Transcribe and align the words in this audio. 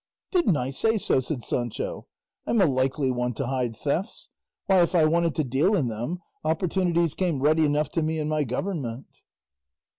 "Didn't 0.31 0.57
I 0.57 0.71
say 0.71 0.97
so?" 0.97 1.19
said 1.19 1.43
Sancho. 1.43 2.07
"I'm 2.47 2.59
a 2.59 2.65
likely 2.65 3.11
one 3.11 3.35
to 3.35 3.45
hide 3.45 3.75
thefts! 3.75 4.29
Why 4.65 4.81
if 4.81 4.95
I 4.95 5.05
wanted 5.05 5.35
to 5.35 5.43
deal 5.43 5.75
in 5.75 5.89
them, 5.89 6.23
opportunities 6.43 7.13
came 7.13 7.39
ready 7.39 7.65
enough 7.65 7.91
to 7.91 8.01
me 8.01 8.17
in 8.17 8.27
my 8.27 8.43
government." 8.43 9.05